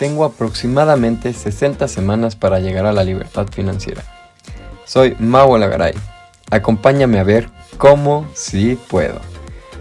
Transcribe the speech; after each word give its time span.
tengo 0.00 0.24
aproximadamente 0.24 1.34
60 1.34 1.86
semanas 1.86 2.34
para 2.34 2.58
llegar 2.58 2.86
a 2.86 2.92
la 2.94 3.04
libertad 3.04 3.48
financiera. 3.52 4.02
Soy 4.86 5.14
Mau 5.18 5.58
Lagaray. 5.58 5.92
Acompáñame 6.50 7.18
a 7.18 7.22
ver 7.22 7.50
cómo 7.76 8.26
sí 8.32 8.78
puedo. 8.88 9.20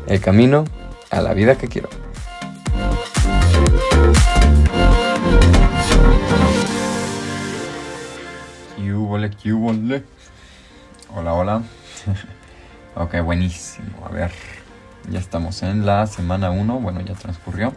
El 0.08 0.20
camino 0.20 0.66
a 1.10 1.22
la 1.22 1.34
vida 1.34 1.58
que 1.58 1.70
quiero. 1.70 1.88
Hola, 11.16 11.34
hola. 11.34 11.64
ok, 12.98 13.22
buenísimo. 13.24 14.06
A 14.06 14.10
ver, 14.10 14.32
ya 15.10 15.20
estamos 15.20 15.64
en 15.64 15.86
la 15.86 16.06
semana 16.08 16.52
1. 16.52 16.80
Bueno, 16.82 17.00
ya 17.00 17.14
transcurrió. 17.14 17.72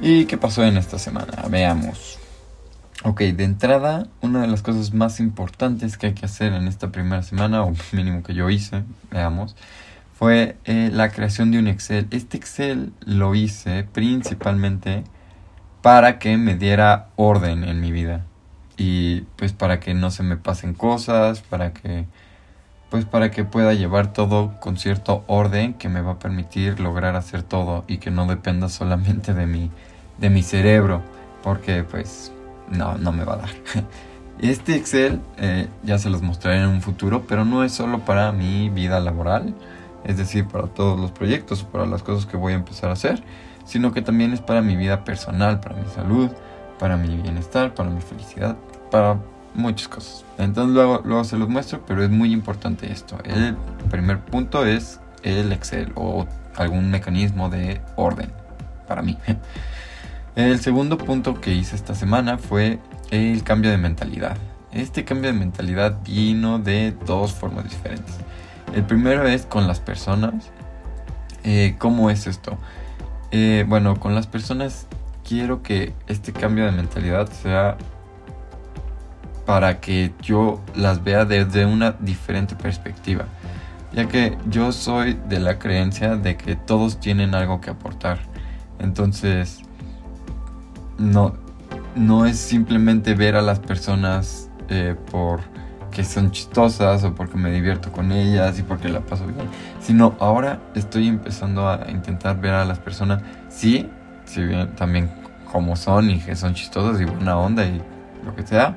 ¿Y 0.00 0.26
qué 0.26 0.36
pasó 0.36 0.64
en 0.64 0.76
esta 0.76 0.98
semana? 0.98 1.44
Veamos. 1.48 2.18
Ok, 3.04 3.20
de 3.20 3.44
entrada, 3.44 4.06
una 4.22 4.40
de 4.40 4.48
las 4.48 4.62
cosas 4.62 4.94
más 4.94 5.20
importantes 5.20 5.98
que 5.98 6.08
hay 6.08 6.14
que 6.14 6.26
hacer 6.26 6.52
en 6.52 6.66
esta 6.68 6.90
primera 6.90 7.22
semana, 7.22 7.62
o 7.62 7.72
mínimo 7.92 8.22
que 8.22 8.34
yo 8.34 8.50
hice, 8.50 8.82
veamos, 9.10 9.56
fue 10.18 10.56
eh, 10.64 10.90
la 10.92 11.10
creación 11.10 11.50
de 11.50 11.58
un 11.58 11.68
Excel. 11.68 12.06
Este 12.10 12.36
Excel 12.36 12.92
lo 13.04 13.34
hice 13.34 13.84
principalmente 13.84 15.04
para 15.82 16.18
que 16.18 16.36
me 16.38 16.56
diera 16.56 17.08
orden 17.16 17.64
en 17.64 17.80
mi 17.80 17.92
vida 17.92 18.24
y 18.76 19.22
pues 19.36 19.52
para 19.52 19.80
que 19.80 19.94
no 19.94 20.10
se 20.10 20.22
me 20.22 20.36
pasen 20.36 20.74
cosas, 20.74 21.42
para 21.42 21.72
que 21.72 22.06
pues 22.90 23.04
para 23.04 23.30
que 23.30 23.44
pueda 23.44 23.74
llevar 23.74 24.12
todo 24.12 24.58
con 24.60 24.76
cierto 24.76 25.24
orden 25.26 25.74
que 25.74 25.88
me 25.88 26.00
va 26.00 26.12
a 26.12 26.18
permitir 26.18 26.80
lograr 26.80 27.16
hacer 27.16 27.42
todo 27.42 27.84
y 27.88 27.98
que 27.98 28.10
no 28.10 28.26
dependa 28.26 28.68
solamente 28.68 29.34
de 29.34 29.46
mi 29.46 29.70
de 30.18 30.30
mi 30.30 30.42
cerebro, 30.42 31.02
porque 31.42 31.84
pues 31.84 32.32
no 32.70 32.96
no 32.98 33.12
me 33.12 33.24
va 33.24 33.34
a 33.34 33.36
dar. 33.38 33.50
Este 34.40 34.74
Excel 34.74 35.20
eh, 35.38 35.68
ya 35.84 35.98
se 35.98 36.10
los 36.10 36.20
mostraré 36.20 36.58
en 36.58 36.68
un 36.68 36.82
futuro, 36.82 37.24
pero 37.26 37.44
no 37.44 37.62
es 37.62 37.72
solo 37.72 38.00
para 38.00 38.32
mi 38.32 38.68
vida 38.68 38.98
laboral, 38.98 39.54
es 40.04 40.16
decir, 40.16 40.46
para 40.46 40.66
todos 40.66 40.98
los 40.98 41.12
proyectos 41.12 41.62
o 41.62 41.68
para 41.68 41.86
las 41.86 42.02
cosas 42.02 42.26
que 42.26 42.36
voy 42.36 42.52
a 42.52 42.56
empezar 42.56 42.90
a 42.90 42.94
hacer, 42.94 43.22
sino 43.64 43.92
que 43.92 44.02
también 44.02 44.32
es 44.32 44.40
para 44.40 44.60
mi 44.60 44.76
vida 44.76 45.04
personal, 45.04 45.60
para 45.60 45.76
mi 45.76 45.88
salud, 45.88 46.30
para 46.78 46.96
mi 46.96 47.16
bienestar, 47.16 47.74
para 47.74 47.90
mi 47.90 48.00
felicidad, 48.00 48.56
para 48.90 49.18
muchas 49.54 49.88
cosas. 49.88 50.24
Entonces 50.36 50.74
luego, 50.74 51.00
luego 51.04 51.22
se 51.24 51.38
los 51.38 51.48
muestro, 51.48 51.80
pero 51.86 52.02
es 52.02 52.10
muy 52.10 52.32
importante 52.32 52.90
esto. 52.90 53.16
El 53.24 53.56
primer 53.88 54.18
punto 54.20 54.66
es 54.66 55.00
el 55.22 55.52
Excel 55.52 55.92
o 55.94 56.26
algún 56.56 56.90
mecanismo 56.90 57.48
de 57.48 57.80
orden 57.96 58.30
para 58.86 59.00
mí. 59.00 59.16
El 60.36 60.58
segundo 60.58 60.98
punto 60.98 61.40
que 61.40 61.52
hice 61.54 61.76
esta 61.76 61.94
semana 61.94 62.38
fue 62.38 62.80
el 63.10 63.44
cambio 63.44 63.70
de 63.70 63.78
mentalidad. 63.78 64.36
Este 64.72 65.04
cambio 65.04 65.32
de 65.32 65.38
mentalidad 65.38 66.00
vino 66.04 66.58
de 66.58 66.92
dos 67.06 67.32
formas 67.32 67.70
diferentes. 67.70 68.16
El 68.74 68.82
primero 68.82 69.28
es 69.28 69.46
con 69.46 69.68
las 69.68 69.78
personas. 69.78 70.50
Eh, 71.44 71.76
¿Cómo 71.78 72.10
es 72.10 72.26
esto? 72.26 72.58
Eh, 73.30 73.64
bueno, 73.68 74.00
con 74.00 74.16
las 74.16 74.26
personas 74.26 74.88
quiero 75.26 75.62
que 75.62 75.94
este 76.08 76.32
cambio 76.32 76.64
de 76.66 76.72
mentalidad 76.72 77.30
sea 77.30 77.76
para 79.46 79.80
que 79.80 80.12
yo 80.20 80.60
las 80.74 81.04
vea 81.04 81.24
desde 81.24 81.64
una 81.64 81.92
diferente 81.92 82.56
perspectiva. 82.56 83.26
Ya 83.92 84.08
que 84.08 84.36
yo 84.50 84.72
soy 84.72 85.16
de 85.28 85.38
la 85.38 85.60
creencia 85.60 86.16
de 86.16 86.36
que 86.36 86.56
todos 86.56 86.98
tienen 86.98 87.36
algo 87.36 87.60
que 87.60 87.70
aportar. 87.70 88.18
Entonces, 88.80 89.62
no, 90.98 91.34
no 91.94 92.26
es 92.26 92.38
simplemente 92.38 93.14
ver 93.14 93.36
a 93.36 93.42
las 93.42 93.58
personas 93.60 94.50
eh, 94.68 94.96
por 95.10 95.40
que 95.90 96.02
son 96.02 96.32
chistosas 96.32 97.04
o 97.04 97.14
porque 97.14 97.38
me 97.38 97.52
divierto 97.52 97.92
con 97.92 98.10
ellas 98.10 98.58
y 98.58 98.62
porque 98.62 98.88
la 98.88 99.00
paso 99.00 99.26
bien, 99.26 99.48
sino 99.80 100.16
ahora 100.18 100.60
estoy 100.74 101.06
empezando 101.06 101.68
a 101.68 101.88
intentar 101.88 102.40
ver 102.40 102.52
a 102.52 102.64
las 102.64 102.80
personas, 102.80 103.22
sí, 103.48 103.88
si 104.24 104.42
bien 104.42 104.74
también 104.74 105.08
como 105.50 105.76
son 105.76 106.10
y 106.10 106.18
que 106.18 106.34
son 106.34 106.54
chistosas 106.54 107.00
y 107.00 107.04
buena 107.04 107.38
onda 107.38 107.64
y 107.64 107.80
lo 108.24 108.34
que 108.34 108.44
sea, 108.44 108.76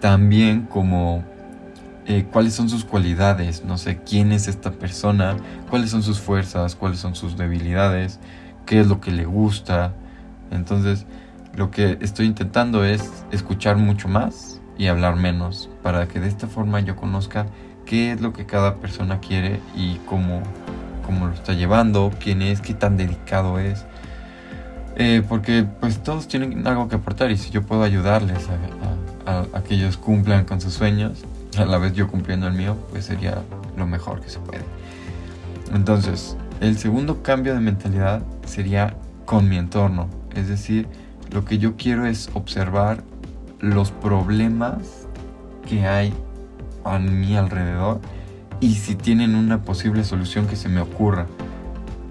también 0.00 0.62
como 0.62 1.22
eh, 2.06 2.26
cuáles 2.32 2.54
son 2.54 2.68
sus 2.68 2.84
cualidades, 2.84 3.64
no 3.64 3.78
sé 3.78 4.00
quién 4.04 4.32
es 4.32 4.48
esta 4.48 4.72
persona, 4.72 5.36
cuáles 5.68 5.90
son 5.90 6.02
sus 6.02 6.18
fuerzas, 6.18 6.74
cuáles 6.74 6.98
son 6.98 7.14
sus 7.14 7.36
debilidades, 7.36 8.18
qué 8.66 8.80
es 8.80 8.88
lo 8.88 9.00
que 9.00 9.12
le 9.12 9.24
gusta. 9.24 9.92
Entonces, 10.50 11.06
lo 11.60 11.70
que 11.70 11.98
estoy 12.00 12.24
intentando 12.24 12.86
es 12.86 13.12
escuchar 13.32 13.76
mucho 13.76 14.08
más 14.08 14.62
y 14.78 14.86
hablar 14.86 15.16
menos 15.16 15.68
para 15.82 16.08
que 16.08 16.18
de 16.18 16.26
esta 16.26 16.46
forma 16.46 16.80
yo 16.80 16.96
conozca 16.96 17.44
qué 17.84 18.12
es 18.12 18.22
lo 18.22 18.32
que 18.32 18.46
cada 18.46 18.76
persona 18.76 19.20
quiere 19.20 19.60
y 19.76 19.96
cómo, 20.06 20.42
cómo 21.04 21.26
lo 21.26 21.34
está 21.34 21.52
llevando, 21.52 22.12
quién 22.18 22.40
es, 22.40 22.62
qué 22.62 22.72
tan 22.72 22.96
dedicado 22.96 23.58
es. 23.58 23.84
Eh, 24.96 25.22
porque 25.28 25.66
pues 25.80 26.02
todos 26.02 26.28
tienen 26.28 26.66
algo 26.66 26.88
que 26.88 26.96
aportar 26.96 27.30
y 27.30 27.36
si 27.36 27.50
yo 27.50 27.60
puedo 27.60 27.82
ayudarles 27.82 28.48
a, 29.26 29.44
a, 29.54 29.62
que 29.62 29.74
ellos 29.74 29.98
cumplan 29.98 30.46
con 30.46 30.62
sus 30.62 30.72
sueños, 30.72 31.26
a 31.58 31.66
la 31.66 31.76
vez 31.76 31.92
yo 31.92 32.08
cumpliendo 32.08 32.46
el 32.46 32.54
mío, 32.54 32.74
pues 32.90 33.04
sería 33.04 33.42
lo 33.76 33.86
mejor 33.86 34.22
que 34.22 34.30
se 34.30 34.38
puede. 34.38 34.64
Entonces, 35.74 36.38
el 36.62 36.78
segundo 36.78 37.22
cambio 37.22 37.52
de 37.52 37.60
mentalidad 37.60 38.22
sería 38.46 38.94
con 39.26 39.46
mi 39.46 39.58
entorno. 39.58 40.08
Es 40.34 40.48
decir, 40.48 40.88
lo 41.32 41.44
que 41.44 41.58
yo 41.58 41.76
quiero 41.76 42.06
es 42.06 42.30
observar 42.34 43.04
los 43.60 43.90
problemas 43.90 45.06
que 45.68 45.86
hay 45.86 46.12
a 46.84 46.98
mi 46.98 47.36
alrededor 47.36 48.00
y 48.60 48.74
si 48.74 48.94
tienen 48.94 49.34
una 49.34 49.62
posible 49.62 50.04
solución 50.04 50.46
que 50.46 50.56
se 50.56 50.68
me 50.68 50.80
ocurra. 50.80 51.26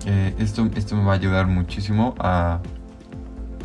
Eh, 0.06 0.34
esto, 0.40 0.68
esto 0.76 0.96
me 0.96 1.04
va 1.04 1.14
a 1.14 1.16
ayudar 1.16 1.48
muchísimo 1.48 2.16
a, 2.20 2.60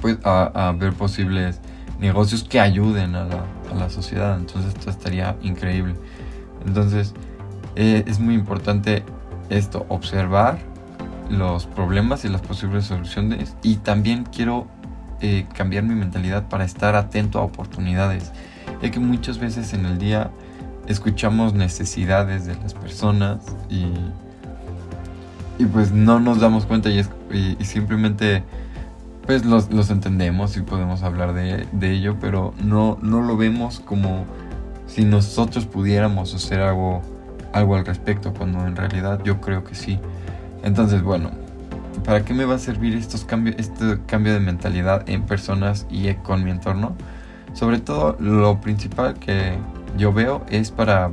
pues, 0.00 0.18
a, 0.24 0.74
ver 0.78 0.92
posibles 0.92 1.60
negocios 2.00 2.44
que 2.44 2.60
ayuden 2.60 3.14
a 3.14 3.24
la, 3.24 3.44
a 3.70 3.74
la, 3.74 3.90
sociedad. 3.90 4.36
Entonces 4.38 4.74
esto 4.74 4.90
estaría 4.90 5.36
increíble. 5.42 5.94
Entonces 6.66 7.14
eh, 7.76 8.04
es 8.06 8.18
muy 8.18 8.34
importante 8.34 9.04
esto, 9.50 9.86
observar 9.88 10.58
los 11.30 11.66
problemas 11.66 12.24
y 12.24 12.28
las 12.28 12.42
posibles 12.42 12.86
soluciones. 12.86 13.56
Y 13.62 13.76
también 13.76 14.24
quiero 14.24 14.66
eh, 15.20 15.46
cambiar 15.54 15.84
mi 15.84 15.94
mentalidad 15.94 16.48
para 16.48 16.64
estar 16.64 16.94
atento 16.96 17.38
a 17.38 17.42
oportunidades. 17.42 18.32
Ya 18.82 18.90
que 18.90 19.00
muchas 19.00 19.38
veces 19.38 19.72
en 19.72 19.86
el 19.86 19.98
día 19.98 20.30
escuchamos 20.86 21.54
necesidades 21.54 22.46
de 22.46 22.54
las 22.56 22.74
personas 22.74 23.38
y, 23.70 23.86
y 25.58 25.66
pues 25.66 25.92
no 25.92 26.20
nos 26.20 26.40
damos 26.40 26.66
cuenta 26.66 26.90
y, 26.90 27.04
y, 27.30 27.64
simplemente 27.64 28.42
pues 29.26 29.44
los, 29.44 29.72
los, 29.72 29.90
entendemos 29.90 30.56
y 30.56 30.60
podemos 30.60 31.02
hablar 31.02 31.32
de, 31.32 31.66
de, 31.72 31.92
ello, 31.92 32.16
pero 32.20 32.52
no, 32.62 32.98
no 33.00 33.22
lo 33.22 33.36
vemos 33.36 33.80
como 33.80 34.26
si 34.86 35.04
nosotros 35.04 35.64
pudiéramos 35.64 36.34
hacer 36.34 36.60
algo, 36.60 37.00
algo 37.52 37.76
al 37.76 37.86
respecto, 37.86 38.34
cuando 38.34 38.66
en 38.66 38.76
realidad 38.76 39.20
yo 39.24 39.40
creo 39.40 39.64
que 39.64 39.74
sí. 39.74 39.98
Entonces, 40.62 41.02
bueno, 41.02 41.30
¿para 42.04 42.24
qué 42.24 42.34
me 42.34 42.44
va 42.44 42.56
a 42.56 42.58
servir 42.58 42.94
estos 42.94 43.26
este 43.56 43.98
cambio 44.06 44.34
de 44.34 44.40
mentalidad 44.40 45.08
en 45.08 45.22
personas 45.22 45.86
y 45.90 46.12
con 46.14 46.44
mi 46.44 46.50
entorno? 46.50 46.94
Sobre 47.54 47.78
todo 47.78 48.16
lo 48.20 48.60
principal 48.60 49.14
que 49.14 49.56
yo 49.96 50.12
veo 50.12 50.44
es 50.50 50.70
para 50.70 51.10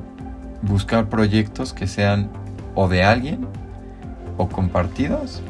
buscar 0.62 1.08
proyectos 1.08 1.74
que 1.74 1.88
sean 1.88 2.30
o 2.76 2.88
de 2.88 3.04
alguien 3.04 3.48
o 4.38 4.50
compartidos 4.50 5.42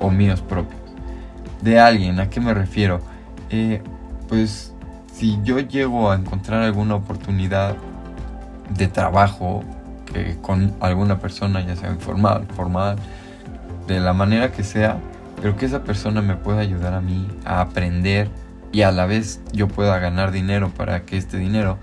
o 0.00 0.10
míos 0.10 0.42
propios. 0.42 0.80
De 1.62 1.78
alguien, 1.78 2.20
¿a 2.20 2.30
qué 2.30 2.40
me 2.40 2.54
refiero? 2.54 3.00
Eh, 3.50 3.82
pues 4.28 4.74
si 5.12 5.38
yo 5.42 5.58
llego 5.58 6.10
a 6.10 6.16
encontrar 6.16 6.62
alguna 6.62 6.94
oportunidad 6.94 7.76
de 8.70 8.88
trabajo 8.88 9.64
que 10.12 10.36
con 10.40 10.74
alguna 10.80 11.18
persona, 11.18 11.60
ya 11.60 11.76
sea 11.76 11.90
informal, 11.90 12.46
formal, 12.54 12.96
de 13.88 13.98
la 14.00 14.12
manera 14.12 14.52
que 14.52 14.62
sea, 14.62 14.98
pero 15.40 15.56
que 15.56 15.66
esa 15.66 15.82
persona 15.82 16.22
me 16.22 16.36
pueda 16.36 16.60
ayudar 16.60 16.94
a 16.94 17.00
mí 17.00 17.26
a 17.44 17.60
aprender 17.60 18.28
y 18.70 18.82
a 18.82 18.92
la 18.92 19.06
vez 19.06 19.40
yo 19.52 19.66
pueda 19.66 19.98
ganar 19.98 20.30
dinero 20.30 20.70
para 20.76 21.04
que 21.04 21.16
este 21.16 21.38
dinero 21.38 21.78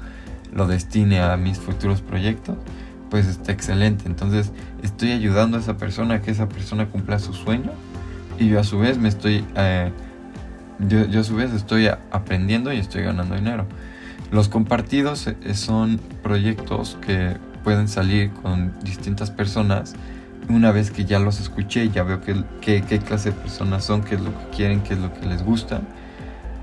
lo 0.53 0.67
destine 0.67 1.19
a 1.19 1.35
mis 1.35 1.57
futuros 1.57 2.01
proyectos, 2.01 2.55
pues 3.09 3.27
está 3.27 3.51
excelente. 3.51 4.05
Entonces 4.05 4.51
estoy 4.83 5.11
ayudando 5.11 5.57
a 5.57 5.59
esa 5.59 5.77
persona 5.77 6.15
a 6.15 6.21
que 6.21 6.31
esa 6.31 6.47
persona 6.47 6.87
cumpla 6.87 7.19
su 7.19 7.33
sueño 7.33 7.71
y 8.39 8.49
yo 8.49 8.59
a 8.59 8.63
su 8.63 8.77
vez 8.77 8.97
me 8.99 9.09
estoy, 9.09 9.43
eh, 9.55 9.91
yo, 10.87 11.19
a 11.19 11.23
su 11.23 11.35
vez 11.35 11.51
estoy 11.53 11.87
aprendiendo 11.87 12.71
y 12.71 12.77
estoy 12.77 13.01
ganando 13.01 13.35
dinero. 13.35 13.65
Los 14.31 14.47
compartidos 14.47 15.27
eh, 15.27 15.53
son 15.55 15.99
proyectos 16.21 16.97
que 17.01 17.37
pueden 17.63 17.87
salir 17.87 18.31
con 18.31 18.73
distintas 18.83 19.31
personas 19.31 19.95
una 20.49 20.71
vez 20.71 20.91
que 20.91 21.05
ya 21.05 21.19
los 21.19 21.39
escuché, 21.39 21.89
ya 21.89 22.03
veo 22.03 22.21
qué, 22.21 22.43
qué, 22.61 22.99
clase 22.99 23.31
de 23.31 23.35
personas 23.35 23.83
son, 23.83 24.03
qué 24.03 24.15
es 24.15 24.21
lo 24.21 24.31
que 24.37 24.55
quieren, 24.55 24.81
qué 24.81 24.93
es 24.93 24.99
lo 24.99 25.13
que 25.13 25.25
les 25.25 25.43
gusta. 25.43 25.81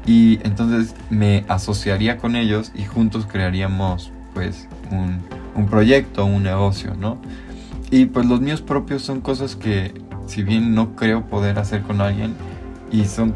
Y 0.06 0.40
entonces 0.44 0.94
me 1.10 1.44
asociaría 1.48 2.18
con 2.18 2.36
ellos 2.36 2.72
y 2.74 2.84
juntos 2.84 3.26
crearíamos 3.30 4.12
pues 4.34 4.68
un, 4.90 5.20
un 5.54 5.66
proyecto, 5.66 6.24
un 6.24 6.42
negocio, 6.42 6.94
¿no? 6.94 7.18
Y 7.90 8.06
pues 8.06 8.26
los 8.26 8.40
míos 8.40 8.62
propios 8.62 9.02
son 9.02 9.20
cosas 9.20 9.54
que 9.54 9.92
si 10.26 10.42
bien 10.42 10.74
no 10.74 10.96
creo 10.96 11.26
poder 11.26 11.58
hacer 11.58 11.82
con 11.82 12.00
alguien 12.00 12.34
y 12.90 13.04
son, 13.04 13.34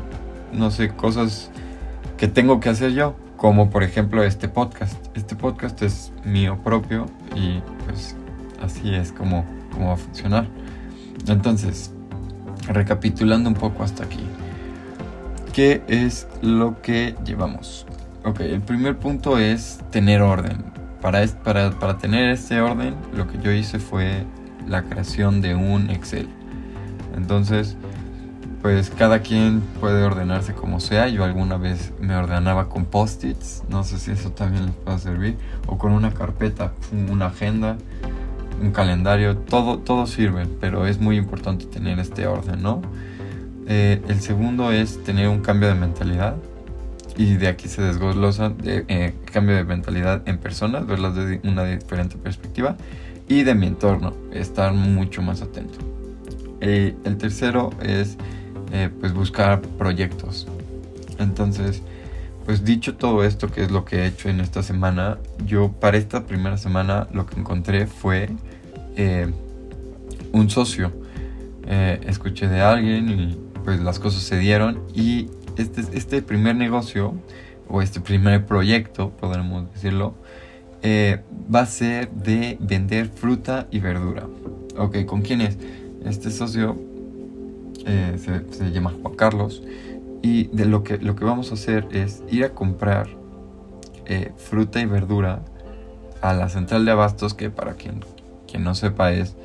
no 0.52 0.70
sé, 0.70 0.88
cosas 0.88 1.50
que 2.16 2.28
tengo 2.28 2.60
que 2.60 2.70
hacer 2.70 2.92
yo, 2.92 3.16
como 3.37 3.70
por 3.70 3.82
ejemplo 3.82 4.22
este 4.25 4.49
podcast. 4.49 4.96
Este 5.14 5.37
podcast 5.37 5.82
es 5.82 6.12
mío 6.25 6.58
propio 6.64 7.06
y 7.34 7.60
pues 7.84 8.16
así 8.62 8.94
es 8.94 9.12
como, 9.12 9.44
como 9.76 9.88
va 9.88 9.94
a 9.94 9.99
funcionar. 9.99 10.49
Entonces, 11.28 11.93
recapitulando 12.69 13.49
un 13.49 13.55
poco 13.55 13.82
hasta 13.82 14.05
aquí. 14.05 14.25
¿Qué 15.52 15.82
es 15.87 16.26
lo 16.43 16.81
que 16.82 17.14
llevamos? 17.25 17.87
Ok, 18.25 18.40
el 18.40 18.61
primer 18.61 18.99
punto 18.99 19.38
es 19.38 19.81
tener 19.90 20.23
orden. 20.23 20.64
Para, 21.00 21.25
para, 21.44 21.70
para 21.70 21.99
tener 21.99 22.31
este 22.31 22.61
orden, 22.61 22.94
lo 23.14 23.28
que 23.28 23.38
yo 23.38 23.52
hice 23.52 23.78
fue 23.78 24.25
la 24.67 24.82
creación 24.82 25.40
de 25.40 25.55
un 25.55 25.90
Excel. 25.90 26.28
Entonces, 27.17 27.76
pues 28.67 28.90
cada 28.90 29.20
quien 29.20 29.61
puede 29.81 30.02
ordenarse 30.02 30.52
como 30.52 30.81
sea. 30.81 31.08
Yo 31.08 31.23
alguna 31.23 31.56
vez 31.56 31.93
me 32.00 32.17
ordenaba 32.17 32.69
con 32.69 32.84
post-its, 32.84 33.62
no 33.69 33.84
sé 33.84 33.99
si 33.99 34.11
eso 34.11 34.32
también 34.32 34.67
les 34.67 34.75
puede 34.75 34.99
servir, 34.99 35.38
o 35.69 35.78
con 35.78 35.93
una 35.93 36.12
carpeta, 36.12 36.73
una 37.08 37.26
agenda, 37.26 37.76
un 38.61 38.70
calendario, 38.70 39.37
todo, 39.37 39.79
todo 39.79 40.06
sirve, 40.06 40.47
pero 40.61 40.87
es 40.87 41.00
muy 41.00 41.17
importante 41.17 41.67
tener 41.67 41.99
este 41.99 42.26
orden, 42.26 42.62
¿no? 42.62 42.82
Eh, 43.69 44.00
el 44.08 44.20
segundo 44.20 44.70
es 44.70 45.03
tener 45.03 45.29
un 45.29 45.41
cambio 45.41 45.69
de 45.69 45.75
mentalidad 45.75 46.37
y 47.17 47.35
de 47.35 47.49
aquí 47.49 47.69
se 47.69 47.82
desglosa 47.82 48.50
de, 48.50 48.85
eh, 48.88 49.14
cambio 49.32 49.56
de 49.56 49.64
mentalidad 49.64 50.23
en 50.26 50.38
personas, 50.38 50.87
verlas 50.87 51.14
desde 51.14 51.41
una 51.49 51.64
diferente 51.64 52.17
perspectiva 52.17 52.76
y 53.29 53.43
de 53.43 53.55
mi 53.55 53.67
entorno, 53.67 54.14
estar 54.32 54.73
mucho 54.73 55.23
más 55.23 55.43
atento. 55.43 55.79
Eh, 56.61 56.94
el 57.05 57.17
tercero 57.17 57.70
es 57.82 58.17
pues 59.00 59.14
buscar 59.14 59.62
proyectos. 59.62 60.47
Entonces, 61.19 61.82
pues 62.46 62.64
dicho 62.64 62.94
todo 62.94 63.25
esto, 63.25 63.50
que 63.50 63.64
es 63.64 63.72
lo 63.72 63.84
que 63.84 63.96
he 63.96 64.06
hecho 64.06 64.28
en 64.28 64.38
esta 64.38 64.62
semana, 64.62 65.19
yo 65.44 65.72
para 65.72 65.96
esta 65.96 66.26
primera 66.26 66.56
semana 66.56 67.08
lo 67.12 67.26
que 67.26 67.40
encontré 67.40 67.88
fue 67.88 68.31
eh, 68.94 69.26
un 70.32 70.48
socio. 70.48 70.93
Eh, 71.66 72.00
escuché 72.06 72.46
de 72.46 72.60
alguien 72.60 73.10
y 73.10 73.37
pues 73.64 73.81
las 73.81 73.98
cosas 73.98 74.22
se 74.22 74.38
dieron 74.38 74.81
y 74.94 75.26
este, 75.56 75.82
este 75.93 76.22
primer 76.22 76.54
negocio 76.54 77.14
o 77.69 77.82
este 77.82 78.00
primer 78.00 78.46
proyecto, 78.46 79.10
podremos 79.10 79.69
decirlo, 79.72 80.14
eh, 80.82 81.22
va 81.52 81.62
a 81.62 81.66
ser 81.66 82.12
de 82.12 82.58
vender 82.60 83.08
fruta 83.08 83.66
y 83.72 83.81
verdura. 83.81 84.28
Ok, 84.78 85.04
¿con 85.04 85.22
quién 85.22 85.40
es? 85.40 85.58
Este 86.04 86.31
socio 86.31 86.76
se, 87.84 88.52
se 88.52 88.70
llama 88.72 88.92
Juan 89.02 89.14
Carlos 89.16 89.62
y 90.26 90.49
de 90.49 90.64
lo 90.64 90.82
que, 90.82 90.99
lo 90.99 91.14
que 91.14 91.25
vamos 91.25 91.52
a 91.52 91.55
hacer 91.55 91.87
es 91.93 92.25
ir 92.28 92.44
a 92.44 92.49
comprar 92.49 93.06
eh, 94.06 94.32
fruta 94.37 94.81
y 94.81 94.84
verdura 94.84 95.44
a 96.20 96.34
la 96.34 96.49
central 96.49 96.84
de 96.84 96.90
abastos, 96.90 97.32
que 97.32 97.49
para 97.49 97.75
quien, 97.75 98.05
quien 98.49 98.64
no 98.64 98.75
sepa 98.75 99.12
es 99.12 99.37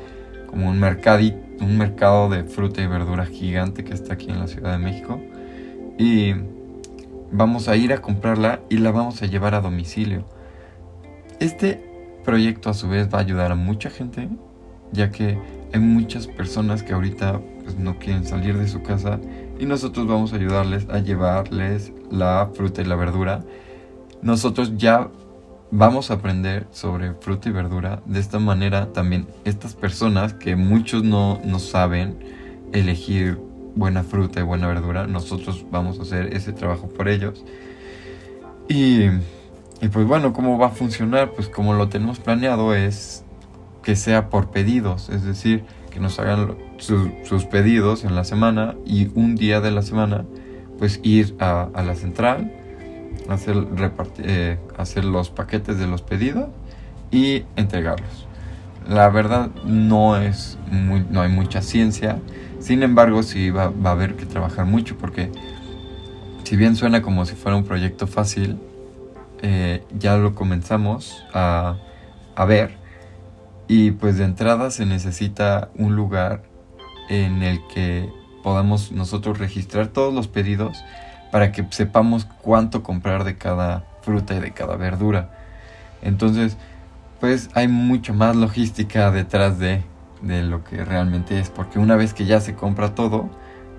como 0.48 0.68
un, 0.72 0.84
un 0.84 1.78
mercado 1.78 2.30
de 2.30 2.46
fruta 2.46 2.82
y 2.82 2.88
verdura 2.88 3.28
gigante 3.28 3.84
que 3.84 3.94
está 3.94 4.16
aquí 4.16 4.32
en 4.32 4.40
la 4.40 4.48
Ciudad 4.48 4.72
de 4.72 4.80
México. 4.80 5.22
Y 6.00 6.34
vamos 7.32 7.68
a 7.68 7.76
ir 7.76 7.94
a 7.94 8.02
comprarla 8.02 8.62
y 8.68 8.78
la 8.78 8.90
vamos 8.90 9.22
a 9.22 9.28
llevar 9.28 9.54
a 9.54 9.62
domicilio. 9.62 10.26
Este 11.40 11.80
proyecto 12.26 12.72
a 12.72 12.74
su 12.74 12.90
vez 12.90 13.08
va 13.14 13.20
a 13.20 13.22
ayudar 13.22 13.52
a 13.52 13.56
mucha 13.56 13.92
gente, 13.92 14.30
ya 14.92 15.12
que 15.12 15.38
hay 15.74 15.80
muchas 15.80 16.26
personas 16.26 16.82
que 16.82 16.94
ahorita 16.94 17.40
pues, 17.64 17.78
no 17.78 18.00
quieren 18.00 18.26
salir 18.26 18.58
de 18.58 18.68
su 18.68 18.82
casa 18.82 19.20
y 19.62 19.68
nosotros 19.68 20.08
vamos 20.08 20.34
a 20.34 20.38
ayudarles 20.38 20.90
a 20.90 20.98
llevarles 20.98 21.94
la 22.10 22.50
fruta 22.52 22.82
y 22.82 22.86
la 22.86 22.96
verdura. 22.96 23.44
Nosotros 24.24 24.76
ya 24.76 25.12
vamos 25.70 26.10
a 26.10 26.16
aprender 26.16 26.66
sobre 26.72 27.14
fruta 27.14 27.50
y 27.50 27.52
verdura. 27.52 28.02
De 28.08 28.20
esta 28.20 28.40
manera 28.40 28.92
también 28.92 29.28
estas 29.46 29.76
personas 29.76 30.34
que 30.34 30.56
muchos 30.56 31.04
no, 31.04 31.40
no 31.46 31.60
saben 31.60 32.18
elegir 32.74 33.40
buena 33.76 34.02
fruta 34.02 34.40
y 34.40 34.44
buena 34.44 34.68
verdura, 34.68 35.06
nosotros 35.06 35.64
vamos 35.70 36.00
a 36.00 36.02
hacer 36.02 36.34
ese 36.34 36.54
trabajo 36.54 36.90
por 36.90 37.08
ellos. 37.08 37.46
Y, 38.68 39.04
y 39.80 39.90
pues 39.92 40.08
bueno, 40.08 40.34
¿cómo 40.34 40.58
va 40.58 40.68
a 40.68 40.72
funcionar? 40.72 41.34
Pues 41.34 41.50
como 41.50 41.76
lo 41.76 41.88
tenemos 41.88 42.20
planeado 42.20 42.74
es 42.74 43.24
que 43.84 43.96
sea 43.96 44.32
por 44.32 44.50
pedidos, 44.50 45.10
es 45.10 45.24
decir, 45.24 45.66
que 45.92 46.00
nos 46.00 46.18
hagan 46.20 46.56
sus 46.78 47.46
pedidos 47.46 48.04
en 48.04 48.16
la 48.16 48.24
semana 48.24 48.76
y 48.86 49.12
un 49.14 49.36
día 49.36 49.62
de 49.62 49.70
la 49.70 49.84
semana 49.84 50.26
pues 50.80 51.00
ir 51.04 51.36
a, 51.40 51.70
la 51.76 51.94
central, 51.94 52.52
hacer, 53.30 53.56
eh, 54.24 54.58
hacer 54.78 55.06
los 55.06 55.30
paquetes 55.30 55.78
de 55.78 55.86
los 55.86 56.02
pedidos 56.02 56.50
y 57.12 57.44
entregarlos. 57.56 58.28
La 58.90 59.10
verdad 59.10 59.52
no 59.64 60.18
es 60.18 60.58
no 60.72 61.22
hay 61.22 61.30
mucha 61.30 61.62
ciencia, 61.62 62.18
sin 62.60 62.82
embargo 62.82 63.22
sí 63.22 63.52
va, 63.52 63.72
a 63.84 63.92
haber 63.92 64.16
que 64.16 64.26
trabajar 64.26 64.66
mucho 64.66 64.98
porque 64.98 65.30
si 66.44 66.56
bien 66.56 66.76
suena 66.76 67.04
como 67.04 67.26
si 67.26 67.36
fuera 67.36 67.58
un 67.58 67.64
proyecto 67.64 68.08
fácil, 68.08 68.58
eh, 69.44 69.84
ya 70.00 70.18
lo 70.18 70.34
comenzamos 70.34 71.24
a, 71.34 71.76
a 72.36 72.46
ver 72.46 72.81
y 73.72 73.92
pues 73.92 74.18
de 74.18 74.26
entrada 74.26 74.70
se 74.70 74.86
necesita 74.86 75.70
un 75.78 75.96
lugar 75.96 76.44
en 77.08 77.42
el 77.42 77.66
que 77.68 78.10
podamos 78.44 78.92
nosotros 78.92 79.40
registrar 79.40 79.88
todos 79.88 80.14
los 80.14 80.28
pedidos 80.28 80.84
para 81.32 81.54
que 81.54 81.66
sepamos 81.70 82.26
cuánto 82.42 82.84
comprar 82.84 83.24
de 83.24 83.38
cada 83.38 83.86
fruta 84.02 84.36
y 84.36 84.42
de 84.42 84.52
cada 84.52 84.76
verdura. 84.76 85.32
Entonces, 86.02 86.58
pues 87.22 87.50
hay 87.54 87.70
mucho 87.70 88.14
más 88.14 88.36
logística 88.36 89.10
detrás 89.10 89.58
de, 89.58 89.86
de 90.22 90.44
lo 90.44 90.66
que 90.66 90.84
realmente 90.84 91.40
es, 91.40 91.50
porque 91.50 91.80
una 91.80 91.96
vez 91.96 92.14
que 92.14 92.26
ya 92.26 92.42
se 92.42 92.56
compra 92.56 92.94
todo, 92.94 93.30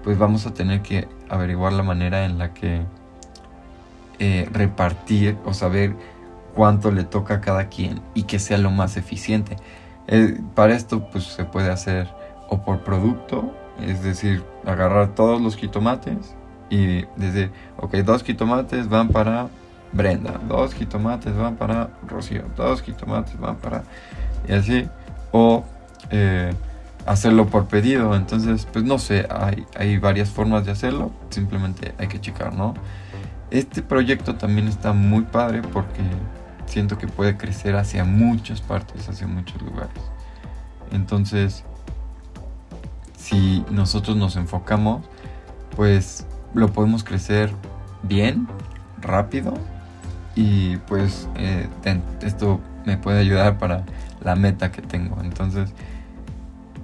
pues 0.03 0.17
vamos 0.17 0.47
a 0.47 0.55
tener 0.55 0.81
que 0.81 1.07
averiguar 1.29 1.75
la 1.75 1.83
manera 1.83 2.25
en 2.25 2.39
la 2.39 2.55
que 2.55 2.81
eh, 4.19 4.49
repartir 4.55 5.37
o 5.45 5.53
saber 5.53 5.95
cuánto 6.55 6.91
le 6.91 7.05
toca 7.05 7.35
a 7.35 7.41
cada 7.43 7.69
quien 7.69 8.01
y 8.15 8.23
que 8.23 8.39
sea 8.39 8.57
lo 8.57 8.71
más 8.71 8.97
eficiente. 8.97 9.59
Eh, 10.09 10.41
para 10.55 10.75
esto 10.75 11.09
pues 11.11 11.25
se 11.25 11.45
puede 11.45 11.71
hacer 11.71 12.09
o 12.49 12.63
por 12.63 12.81
producto, 12.81 13.55
es 13.81 14.03
decir, 14.03 14.43
agarrar 14.67 15.15
todos 15.15 15.41
los 15.41 15.57
jitomates 15.57 16.35
y 16.71 17.05
decir, 17.17 17.51
ok, 17.79 17.97
dos 17.97 18.23
jitomates 18.23 18.89
van 18.89 19.09
para 19.09 19.49
Brenda, 19.93 20.41
dos 20.49 20.75
jitomates 20.75 21.37
van 21.37 21.57
para 21.57 21.91
Rocío, 22.09 22.45
dos 22.57 22.83
jitomates 22.83 23.39
van 23.39 23.57
para... 23.57 23.85
y 24.49 24.53
así, 24.53 24.89
o 25.33 25.65
eh, 26.11 26.53
hacerlo 27.07 27.47
por 27.47 27.67
pedido, 27.67 28.15
entonces 28.15 28.67
pues 28.73 28.85
no 28.85 28.99
sé, 28.99 29.27
hay, 29.31 29.67
hay 29.77 29.99
varias 29.99 30.31
formas 30.31 30.65
de 30.65 30.73
hacerlo, 30.73 31.11
simplemente 31.31 31.95
hay 31.99 32.09
que 32.09 32.21
checar, 32.21 32.55
¿no? 32.55 32.75
Este 33.51 33.83
proyecto 33.83 34.37
también 34.37 34.69
está 34.69 34.93
muy 34.93 35.23
padre 35.23 35.61
porque 35.61 36.03
siento 36.67 36.99
que 36.99 37.07
puede 37.07 37.37
crecer 37.37 37.77
hacia 37.77 38.05
muchas 38.05 38.61
partes, 38.61 39.09
hacia 39.09 39.27
muchos 39.27 39.61
lugares. 39.63 40.03
Entonces, 40.91 41.65
si 43.17 43.65
nosotros 43.71 44.17
nos 44.17 44.37
enfocamos, 44.37 45.05
pues 45.77 46.27
lo 46.55 46.69
podemos 46.73 47.03
crecer 47.05 47.51
bien, 48.03 48.47
rápido 49.01 49.55
y 50.35 50.77
pues 50.89 51.29
eh, 51.37 51.69
esto 52.21 52.61
me 52.85 52.97
puede 52.97 53.21
ayudar 53.21 53.59
para 53.59 53.85
la 54.23 54.37
meta 54.37 54.71
que 54.73 54.83
tengo. 54.83 55.23
Entonces, 55.23 55.73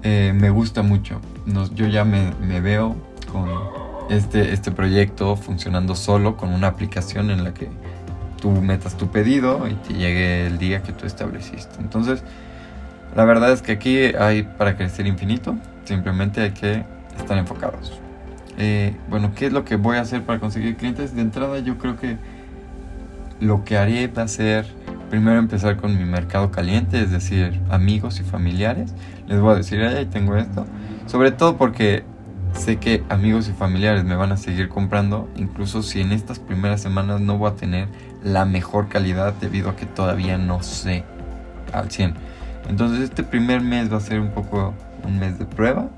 eh, 0.03 0.33
me 0.35 0.51
gusta 0.51 0.83
mucho. 0.83 1.21
yo 1.75 1.87
ya 1.87 2.05
me, 2.05 2.33
me, 2.41 2.61
veo 2.61 2.97
con 3.33 3.49
este, 4.11 4.53
este 4.53 4.71
proyecto 4.71 5.37
funcionando 5.37 5.95
solo 5.95 6.37
con 6.37 6.53
una 6.53 6.69
aplicación 6.69 7.31
en 7.31 7.45
la 7.45 7.53
que 7.53 7.69
tú 8.41 8.51
metas 8.51 8.97
tu 8.97 9.11
pedido 9.11 9.67
y 9.69 9.75
te 9.75 9.95
llegue 9.95 10.47
el 10.47 10.59
día 10.59 10.83
que 10.83 10.93
tú 10.93 11.07
estableciste. 11.07 11.81
Entonces, 11.81 12.23
la 13.17 13.25
verdad 13.25 13.53
es 13.53 13.63
que 13.63 13.73
aquí 13.73 13.99
hay 14.19 14.43
para 14.43 14.77
crecer 14.77 15.07
infinito, 15.07 15.57
simplemente 15.85 16.41
hay 16.41 16.51
que 16.53 16.85
estar 17.19 17.37
enfocados. 17.37 18.01
Eh, 18.59 18.97
bueno, 19.09 19.33
¿qué 19.35 19.47
es 19.47 19.53
lo 19.53 19.65
que 19.65 19.77
voy 19.77 19.97
a 19.97 20.01
hacer 20.01 20.23
para 20.23 20.41
conseguir 20.41 20.77
clientes? 20.77 21.15
De 21.15 21.23
entrada 21.23 21.59
yo 21.61 21.79
creo 21.79 21.97
que 21.97 22.17
lo 23.41 23.65
que 23.65 23.77
haré 23.77 24.09
va 24.09 24.23
a 24.23 24.29
ser 24.29 24.67
primero 25.11 25.39
empezar 25.39 25.77
con 25.77 25.97
mi 25.97 26.05
mercado 26.05 26.51
caliente, 26.51 27.01
es 27.01 27.11
decir, 27.11 27.61
amigos 27.71 28.21
y 28.21 28.25
familiares. 28.25 28.95
Les 29.27 29.41
voy 29.41 29.53
a 29.53 29.57
decir, 29.57 29.81
ahí 29.83 30.07
tengo 30.07 30.37
esto. 30.37 30.67
Sobre 31.07 31.31
todo 31.31 31.57
porque 31.57 32.05
sé 32.59 32.77
que 32.77 33.03
amigos 33.09 33.49
y 33.49 33.53
familiares 33.53 34.05
me 34.05 34.17
van 34.17 34.33
a 34.33 34.37
seguir 34.37 34.69
comprando, 34.69 35.29
incluso 35.37 35.83
si 35.83 36.01
en 36.01 36.13
estas 36.13 36.39
primeras 36.39 36.83
semanas 36.83 37.21
no 37.21 37.39
voy 37.39 37.51
a 37.51 37.55
tener 37.55 37.89
la 38.23 38.45
mejor 38.45 38.89
calidad 38.89 39.33
debido 39.35 39.71
a 39.71 39.77
que 39.77 39.87
todavía 39.87 40.37
no 40.37 40.63
sé 40.63 41.05
al 41.73 41.91
100. 41.91 42.15
Entonces 42.69 43.01
este 43.01 43.23
primer 43.23 43.61
mes 43.61 43.93
va 43.93 43.97
a 43.97 44.01
ser 44.01 44.21
un 44.21 44.31
poco 44.31 44.75
un 45.05 45.19
mes 45.19 45.39
de 45.39 45.47
prueba, 45.47 45.89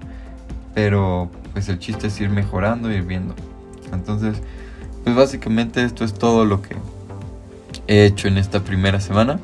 pero 0.75 1.31
pues 1.53 1.69
el 1.69 1.79
chiste 1.79 2.07
es 2.07 2.21
ir 2.21 2.31
mejorando, 2.31 2.93
ir 2.93 3.03
viendo. 3.03 3.35
Entonces, 3.93 4.41
pues 5.03 5.17
básicamente 5.17 5.83
esto 5.83 6.05
es 6.05 6.15
todo 6.15 6.45
lo 6.45 6.63
que 6.63 6.77
he 7.87 8.05
hecho 8.05 8.29
en 8.29 8.39
esta 8.39 8.61
primera 8.61 9.01
semana. 9.01 9.41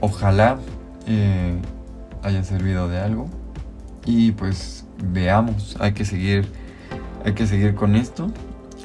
Ojalá 0.00 0.58
eh, 1.06 1.60
haya 2.22 2.42
servido 2.44 2.88
de 2.88 2.98
algo. 2.98 3.28
Y 4.04 4.32
pues 4.32 4.84
veamos, 5.12 5.76
hay 5.80 5.92
que 5.92 6.04
seguir, 6.04 6.46
hay 7.24 7.34
que 7.34 7.46
seguir 7.46 7.74
con 7.74 7.96
esto. 7.96 8.30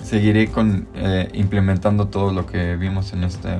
Seguiré 0.04 0.48
con 0.48 0.88
eh, 0.96 1.30
implementando 1.34 2.08
todo 2.08 2.32
lo 2.32 2.46
que 2.46 2.76
vimos 2.76 3.14
en 3.14 3.24
este, 3.24 3.56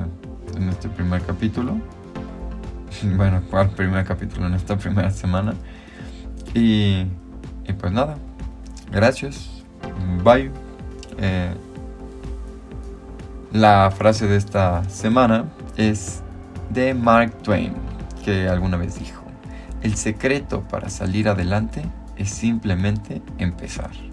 en 0.56 0.68
este 0.68 0.88
primer 0.88 1.22
capítulo. 1.22 1.76
Bueno, 3.16 3.42
¿cuál 3.48 3.70
primer 3.70 4.04
capítulo? 4.04 4.46
En 4.48 4.54
esta 4.54 4.76
primera 4.76 5.10
semana. 5.10 5.54
Y, 6.54 7.06
y 7.66 7.72
pues 7.78 7.92
nada, 7.92 8.16
gracias. 8.90 9.62
Bye. 10.24 10.50
Eh, 11.18 11.54
la 13.52 13.90
frase 13.90 14.26
de 14.26 14.36
esta 14.36 14.84
semana 14.88 15.46
es 15.76 16.22
de 16.70 16.94
Mark 16.94 17.32
Twain, 17.42 17.72
que 18.24 18.48
alguna 18.48 18.76
vez 18.76 18.98
dijo, 18.98 19.17
el 19.82 19.96
secreto 19.96 20.62
para 20.62 20.88
salir 20.88 21.28
adelante 21.28 21.82
es 22.16 22.30
simplemente 22.30 23.22
empezar. 23.38 24.07